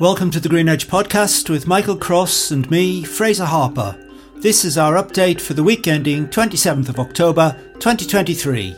[0.00, 3.96] Welcome to the Green Edge podcast with Michael Cross and me, Fraser Harper.
[4.38, 8.74] This is our update for the week ending 27th of October 2023.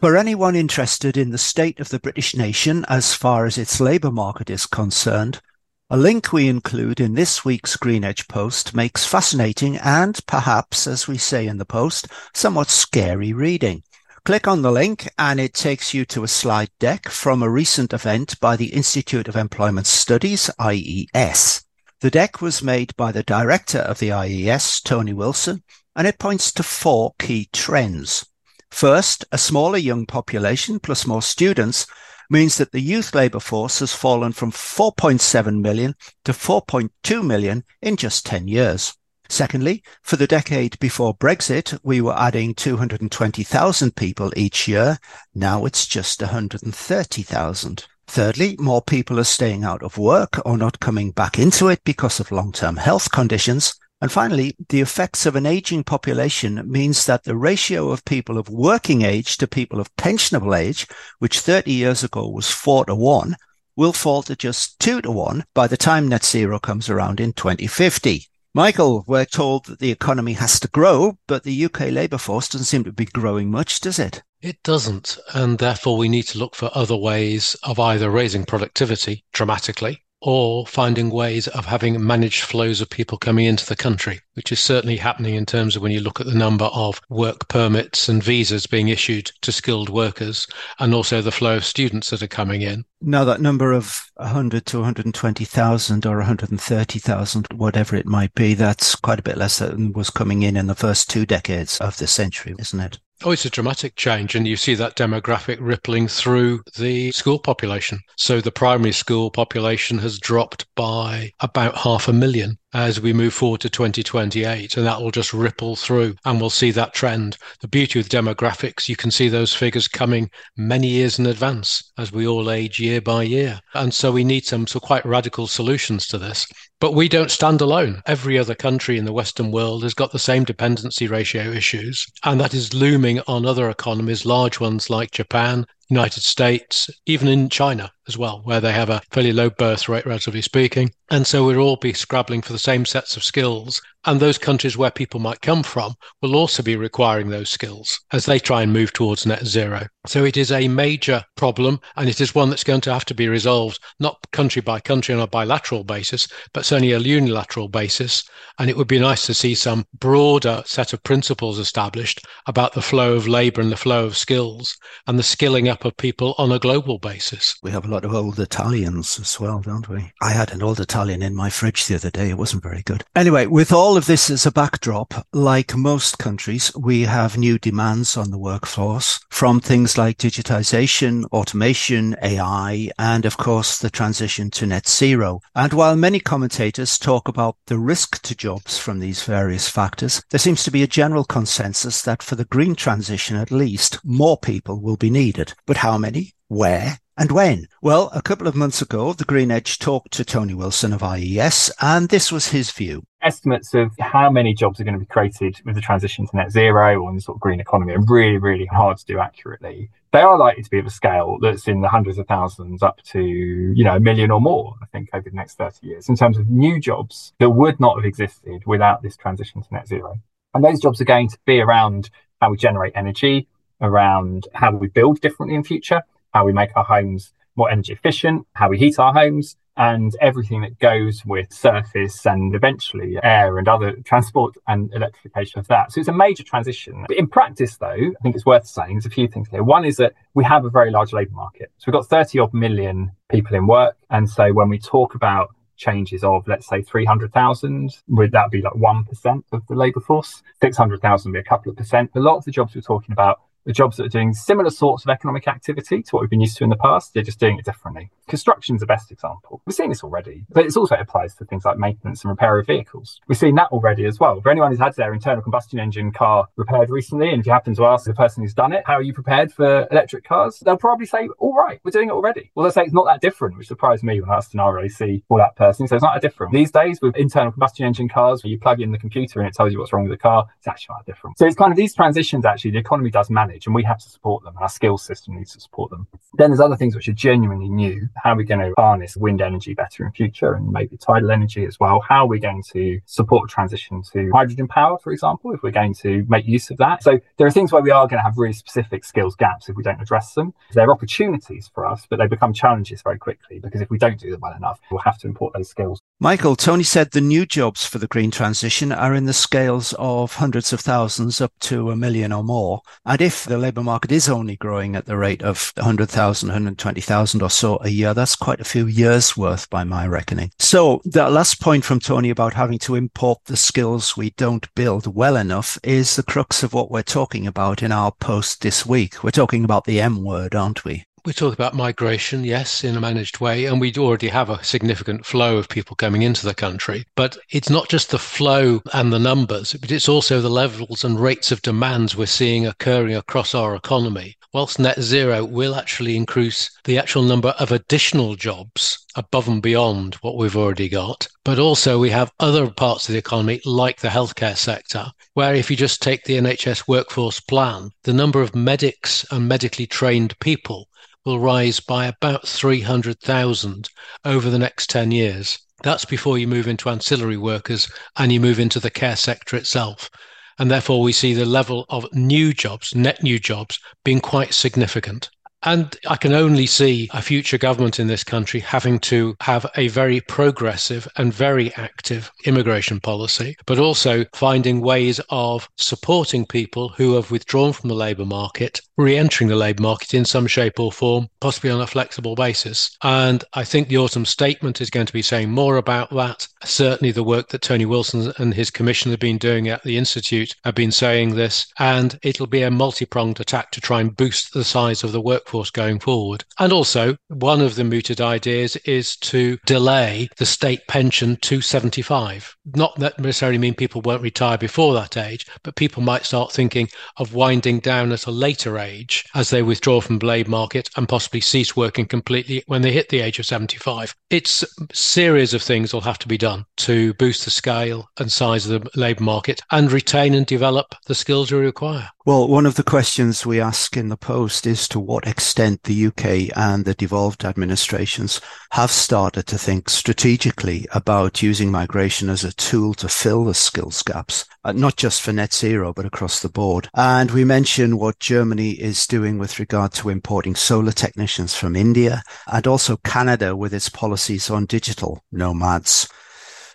[0.00, 4.10] For anyone interested in the state of the British nation as far as its labour
[4.10, 5.42] market is concerned,
[5.90, 11.06] a link we include in this week's Green Edge post makes fascinating and perhaps, as
[11.06, 13.82] we say in the post, somewhat scary reading.
[14.24, 17.92] Click on the link and it takes you to a slide deck from a recent
[17.92, 21.64] event by the Institute of Employment Studies, IES.
[22.00, 25.64] The deck was made by the director of the IES, Tony Wilson,
[25.96, 28.24] and it points to four key trends.
[28.70, 31.84] First, a smaller young population plus more students
[32.30, 37.96] means that the youth labour force has fallen from 4.7 million to 4.2 million in
[37.96, 38.94] just 10 years.
[39.32, 44.98] Secondly, for the decade before Brexit, we were adding 220,000 people each year.
[45.34, 47.86] Now it's just 130,000.
[48.06, 52.20] Thirdly, more people are staying out of work or not coming back into it because
[52.20, 53.74] of long-term health conditions.
[54.02, 58.50] And finally, the effects of an aging population means that the ratio of people of
[58.50, 60.86] working age to people of pensionable age,
[61.20, 63.36] which 30 years ago was four to one,
[63.76, 67.32] will fall to just two to one by the time net zero comes around in
[67.32, 68.28] 2050.
[68.54, 72.66] Michael, we're told that the economy has to grow, but the UK labour force doesn't
[72.66, 74.22] seem to be growing much, does it?
[74.42, 75.16] It doesn't.
[75.32, 80.66] And therefore, we need to look for other ways of either raising productivity dramatically or
[80.66, 84.96] finding ways of having managed flows of people coming into the country, which is certainly
[84.96, 88.66] happening in terms of when you look at the number of work permits and visas
[88.66, 90.46] being issued to skilled workers
[90.78, 92.84] and also the flow of students that are coming in.
[93.00, 99.18] Now, that number of 100 to 120,000 or 130,000, whatever it might be, that's quite
[99.18, 102.54] a bit less than was coming in in the first two decades of the century,
[102.60, 103.00] isn't it?
[103.24, 104.34] Oh, it's a dramatic change.
[104.34, 108.00] And you see that demographic rippling through the school population.
[108.16, 113.34] So the primary school population has dropped by about half a million as we move
[113.34, 117.36] forward to 2028 and that will just ripple through and we'll see that trend.
[117.60, 121.92] The beauty of the demographics you can see those figures coming many years in advance
[121.98, 123.60] as we all age year by year.
[123.74, 126.46] And so we need some, quite radical solutions to this.
[126.80, 128.02] But we don't stand alone.
[128.06, 132.40] Every other country in the Western world has got the same dependency ratio issues, and
[132.40, 137.92] that is looming on other economies, large ones like Japan, United States, even in China
[138.08, 140.90] as well, where they have a fairly low birth rate, relatively speaking.
[141.10, 143.80] And so we'll all be scrabbling for the same sets of skills.
[144.04, 148.24] And those countries where people might come from will also be requiring those skills as
[148.24, 149.86] they try and move towards net zero.
[150.06, 153.14] So it is a major problem, and it is one that's going to have to
[153.14, 158.24] be resolved, not country by country on a bilateral basis, but certainly a unilateral basis.
[158.58, 162.82] And it would be nice to see some broader set of principles established about the
[162.82, 164.76] flow of labor and the flow of skills
[165.06, 167.56] and the skilling up of people on a global basis.
[167.62, 170.12] We have a lot of old Italians as well, don't we?
[170.20, 172.30] I had an old Italian in my fridge the other day.
[172.30, 173.04] It wasn't very good.
[173.14, 178.16] Anyway, with all of this as a backdrop, like most countries, we have new demands
[178.16, 184.66] on the workforce from things like digitization, automation, AI, and of course the transition to
[184.66, 185.40] net zero.
[185.54, 190.38] And while many commentators talk about the risk to jobs from these various factors, there
[190.38, 194.80] seems to be a general consensus that for the green transition at least, more people
[194.80, 195.54] will be needed.
[195.72, 196.34] But how many?
[196.48, 196.98] Where?
[197.16, 197.66] And when?
[197.80, 201.72] Well, a couple of months ago, the Green Edge talked to Tony Wilson of IES,
[201.80, 203.04] and this was his view.
[203.22, 206.52] Estimates of how many jobs are going to be created with the transition to net
[206.52, 209.88] zero the sort of green economy are really, really hard to do accurately.
[210.12, 213.00] They are likely to be of a scale that's in the hundreds of thousands up
[213.04, 216.16] to, you know, a million or more, I think, over the next 30 years in
[216.16, 220.20] terms of new jobs that would not have existed without this transition to net zero.
[220.52, 222.10] And those jobs are going to be around
[222.42, 223.48] how we generate energy,
[223.82, 228.46] around how we build differently in future, how we make our homes more energy efficient,
[228.54, 233.68] how we heat our homes, and everything that goes with surface and eventually air and
[233.68, 235.90] other transport and electrification of that.
[235.92, 237.04] So it's a major transition.
[237.08, 239.62] But in practice, though, I think it's worth saying there's a few things here.
[239.62, 241.70] One is that we have a very large labour market.
[241.78, 243.96] So we've got 30 odd million people in work.
[244.10, 248.74] And so when we talk about changes of, let's say, 300,000, would that be like
[248.74, 250.42] 1% of the labour force?
[250.60, 252.10] 600,000 would be a couple of percent.
[252.14, 255.04] A lot of the jobs we're talking about the jobs that are doing similar sorts
[255.04, 257.14] of economic activity to what we've been used to in the past.
[257.14, 258.10] They're just doing it differently.
[258.32, 259.60] Construction's the best example.
[259.66, 262.66] We've seen this already, but it also applies to things like maintenance and repair of
[262.66, 263.20] vehicles.
[263.28, 264.40] We've seen that already as well.
[264.40, 267.74] For anyone who's had their internal combustion engine car repaired recently, and if you happen
[267.74, 270.62] to ask the person who's done it, how are you prepared for electric cars?
[270.64, 272.50] They'll probably say, all right, we're doing it already.
[272.54, 275.20] Well, they'll say it's not that different, which surprised me when I asked an RAC
[275.28, 275.86] for that person.
[275.86, 276.54] So it's not that different.
[276.54, 279.52] These days with internal combustion engine cars, where you plug in the computer and it
[279.54, 281.36] tells you what's wrong with the car, it's actually that different.
[281.36, 284.08] So it's kind of these transitions actually the economy does manage, and we have to
[284.08, 284.54] support them.
[284.58, 286.06] Our skills system needs to support them.
[286.38, 288.08] Then there's other things which are genuinely new.
[288.22, 291.64] How are we going to harness wind energy better in future, and maybe tidal energy
[291.66, 292.00] as well?
[292.08, 295.94] How are we going to support transition to hydrogen power, for example, if we're going
[295.94, 297.02] to make use of that?
[297.02, 299.74] So there are things where we are going to have really specific skills gaps if
[299.74, 300.54] we don't address them.
[300.72, 304.30] They're opportunities for us, but they become challenges very quickly because if we don't do
[304.30, 306.00] them well enough, we'll have to import those skills.
[306.22, 310.36] Michael, Tony said the new jobs for the green transition are in the scales of
[310.36, 312.82] hundreds of thousands up to a million or more.
[313.04, 317.50] And if the labour market is only growing at the rate of 100,000, 120,000 or
[317.50, 320.52] so a year, that's quite a few years worth by my reckoning.
[320.60, 325.12] So the last point from Tony about having to import the skills we don't build
[325.12, 329.24] well enough is the crux of what we're talking about in our post this week.
[329.24, 331.04] We're talking about the M word, aren't we?
[331.24, 335.24] We talk about migration, yes, in a managed way, and we already have a significant
[335.24, 337.04] flow of people coming into the country.
[337.14, 341.20] But it's not just the flow and the numbers, but it's also the levels and
[341.20, 344.36] rates of demands we're seeing occurring across our economy.
[344.52, 350.16] Whilst net zero will actually increase the actual number of additional jobs above and beyond
[350.22, 351.28] what we've already got.
[351.44, 355.70] But also, we have other parts of the economy, like the healthcare sector, where if
[355.70, 360.88] you just take the NHS workforce plan, the number of medics and medically trained people
[361.24, 363.88] will rise by about 300,000
[364.24, 365.58] over the next 10 years.
[365.82, 370.10] That's before you move into ancillary workers and you move into the care sector itself.
[370.58, 375.30] And therefore, we see the level of new jobs, net new jobs, being quite significant.
[375.64, 379.88] And I can only see a future government in this country having to have a
[379.88, 387.14] very progressive and very active immigration policy, but also finding ways of supporting people who
[387.14, 390.90] have withdrawn from the labour market, re entering the labour market in some shape or
[390.90, 392.96] form, possibly on a flexible basis.
[393.02, 396.48] And I think the autumn statement is going to be saying more about that.
[396.64, 400.54] Certainly, the work that Tony Wilson and his commission have been doing at the Institute
[400.64, 404.52] have been saying this, and it'll be a multi pronged attack to try and boost
[404.52, 406.44] the size of the workforce workforce going forward.
[406.58, 412.56] And also, one of the mooted ideas is to delay the state pension to 75.
[412.74, 416.88] Not that necessarily mean people won't retire before that age, but people might start thinking
[417.18, 421.08] of winding down at a later age as they withdraw from the labour market and
[421.08, 424.14] possibly cease working completely when they hit the age of 75.
[424.30, 428.32] It's a series of things will have to be done to boost the scale and
[428.32, 432.08] size of the labour market and retain and develop the skills we require.
[432.24, 435.41] Well, one of the questions we ask in the post is to what extent
[435.82, 438.40] the UK and the devolved administrations
[438.70, 444.02] have started to think strategically about using migration as a tool to fill the skills
[444.02, 446.88] gaps, uh, not just for net zero, but across the board.
[446.94, 452.22] And we mentioned what Germany is doing with regard to importing solar technicians from India
[452.46, 456.08] and also Canada with its policies on digital nomads.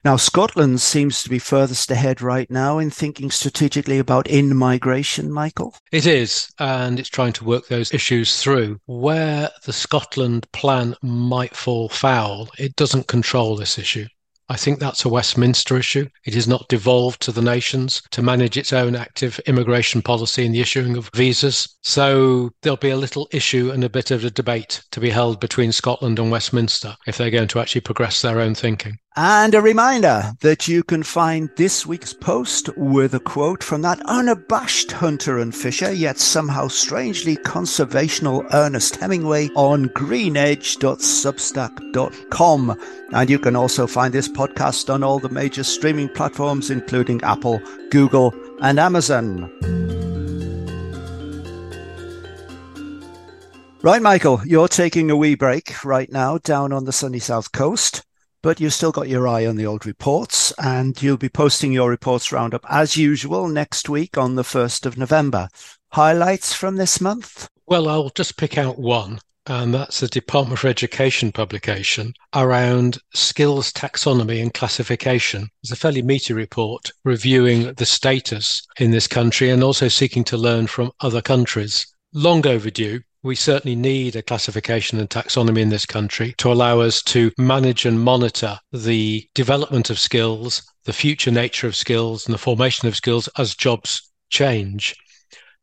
[0.07, 5.29] Now, Scotland seems to be furthest ahead right now in thinking strategically about in migration,
[5.29, 5.75] Michael.
[5.91, 8.79] It is, and it's trying to work those issues through.
[8.85, 14.05] Where the Scotland plan might fall foul, it doesn't control this issue.
[14.47, 16.07] I think that's a Westminster issue.
[16.23, 20.55] It is not devolved to the nations to manage its own active immigration policy and
[20.55, 21.75] the issuing of visas.
[21.83, 25.41] So there'll be a little issue and a bit of a debate to be held
[25.41, 28.99] between Scotland and Westminster if they're going to actually progress their own thinking.
[29.19, 33.99] And a reminder that you can find this week's post with a quote from that
[34.05, 42.79] unabashed hunter and fisher, yet somehow strangely conservational Ernest Hemingway on greenedge.substack.com.
[43.11, 47.59] And you can also find this podcast on all the major streaming platforms, including Apple,
[47.89, 49.51] Google, and Amazon.
[53.81, 58.03] Right, Michael, you're taking a wee break right now down on the sunny south coast
[58.47, 61.89] but you've still got your eye on the old reports and you'll be posting your
[61.89, 65.49] reports roundup as usual next week on the 1st of November.
[65.91, 67.49] Highlights from this month?
[67.65, 73.73] Well, I'll just pick out one, and that's a Department for Education publication around skills
[73.73, 75.49] taxonomy and classification.
[75.61, 80.37] It's a fairly meaty report reviewing the status in this country and also seeking to
[80.37, 81.85] learn from other countries.
[82.13, 87.03] Long overdue, we certainly need a classification and taxonomy in this country to allow us
[87.03, 92.39] to manage and monitor the development of skills, the future nature of skills, and the
[92.39, 94.95] formation of skills as jobs change.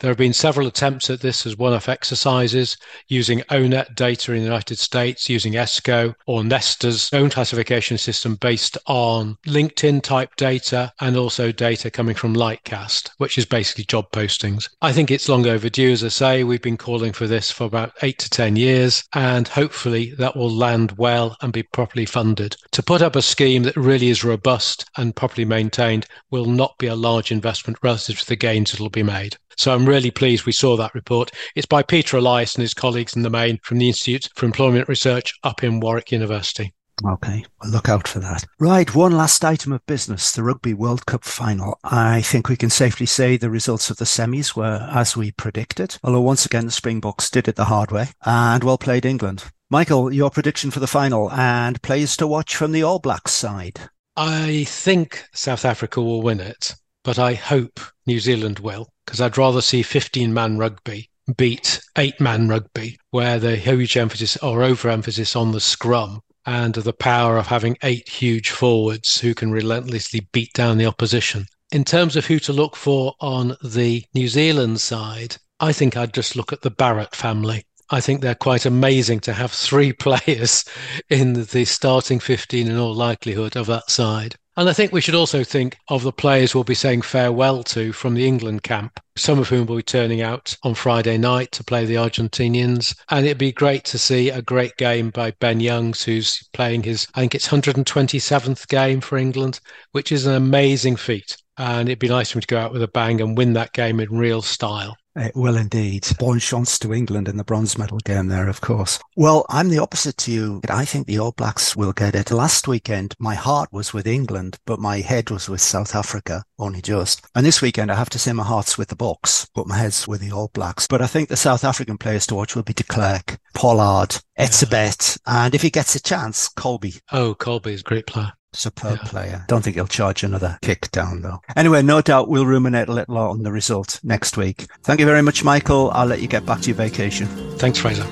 [0.01, 2.77] There have been several attempts at this as one-off exercises
[3.09, 8.77] using ONET data in the United States, using ESCO or Nesta's own classification system based
[8.87, 14.69] on LinkedIn type data and also data coming from Lightcast, which is basically job postings.
[14.83, 16.45] I think it's long overdue, as I say.
[16.45, 20.51] We've been calling for this for about eight to 10 years, and hopefully that will
[20.51, 22.57] land well and be properly funded.
[22.73, 26.89] To put up a scheme that really is robust and properly maintained will not be
[26.89, 29.37] a large investment relative to the gains that will be made.
[29.57, 31.31] So I'm really pleased we saw that report.
[31.55, 34.89] It's by Peter Elias and his colleagues in the main from the Institute for Employment
[34.89, 36.75] Research up in Warwick University.
[37.05, 38.45] Okay, well, look out for that.
[38.61, 41.79] Right, one last item of business the Rugby World Cup final.
[41.83, 45.97] I think we can safely say the results of the semis were as we predicted,
[46.05, 49.45] although once again the Springboks did it the hard way and well played England.
[49.71, 53.81] Michael, your prediction for the final and players to watch from the All Blacks side.
[54.17, 59.39] I think South Africa will win it, but I hope New Zealand will, because I'd
[59.39, 65.35] rather see 15 man rugby beat eight man rugby, where the huge emphasis or overemphasis
[65.35, 70.53] on the scrum and the power of having eight huge forwards who can relentlessly beat
[70.53, 71.47] down the opposition.
[71.73, 76.13] In terms of who to look for on the New Zealand side, I think I'd
[76.13, 77.65] just look at the Barrett family.
[77.91, 80.65] I think they're quite amazing to have three players
[81.09, 84.37] in the starting 15 in all likelihood of that side.
[84.57, 87.93] And I think we should also think of the players we'll be saying farewell to
[87.93, 91.65] from the England camp, some of whom will be turning out on Friday night to
[91.65, 92.95] play the Argentinians.
[93.11, 97.09] And it'd be great to see a great game by Ben Youngs, who's playing his,
[97.17, 99.59] I think it's 127th game for England,
[99.91, 101.37] which is an amazing feat.
[101.59, 103.73] And it'd be nice for him to go out with a bang and win that
[103.73, 104.97] game in real style.
[105.17, 106.07] It will indeed.
[106.19, 108.99] Bon chance to England in the bronze medal game there, of course.
[109.17, 110.61] Well, I'm the opposite to you.
[110.69, 112.33] I think the All Blacks will get it.
[112.33, 116.83] Last weekend, my heart was with England, but my head was with South Africa, only
[116.83, 117.25] just.
[117.35, 120.09] And this weekend, I have to say my heart's with the Boks, but my head's
[120.09, 120.89] with the All Blacks.
[120.89, 125.19] But I think the South African players to watch will be de Klerk, Pollard, Etzebeth,
[125.27, 125.45] yeah.
[125.45, 127.01] and if he gets a chance, Kolbe.
[127.13, 128.33] Oh, Kolbe is a great player.
[128.55, 129.09] Superb yeah.
[129.09, 129.45] player.
[129.49, 131.41] Don't think he'll charge another kick down though.
[131.57, 134.67] Anyway, no doubt we'll ruminate a little on the result next week.
[134.83, 135.91] Thank you very much, Michael.
[135.91, 137.27] I'll let you get back to your vacation.
[137.59, 138.05] Thanks, Fraser.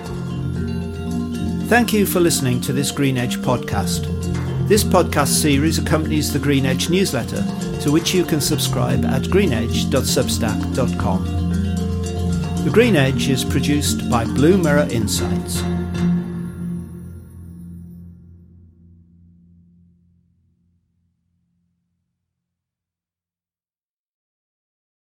[1.69, 4.09] Thank you for listening to this Green Edge podcast.
[4.69, 7.43] This podcast series accompanies the Green Edge newsletter,
[7.81, 11.25] to which you can subscribe at greenedge.substack.com.
[12.65, 15.63] The Green Edge is produced by Blue Mirror Insights